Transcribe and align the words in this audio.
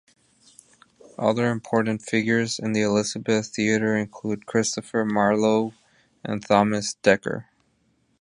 Other 1.19 1.51
important 1.51 2.01
figures 2.01 2.57
in 2.57 2.71
the 2.73 2.81
Elizabethan 2.81 3.43
theatre 3.51 3.95
include 3.95 4.47
Christopher 4.47 5.05
Marlowe, 5.05 5.75
and 6.23 6.43
Thomas 6.43 6.95
Dekker. 7.03 7.45